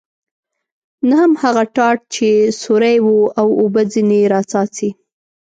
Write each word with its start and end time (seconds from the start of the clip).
نه 1.07 1.15
هم 1.21 1.31
هغه 1.43 1.63
ټاټ 1.75 1.97
چې 2.15 2.27
سوری 2.61 2.95
و 3.05 3.07
او 3.39 3.47
اوبه 3.61 3.81
ځنې 3.93 4.21
را 4.33 4.41
څاڅي. 4.51 4.89